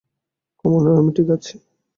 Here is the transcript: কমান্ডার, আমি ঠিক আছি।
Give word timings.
কমান্ডার, 0.65 0.93
আমি 0.95 1.11
ঠিক 1.17 1.27
আছি। 1.35 1.55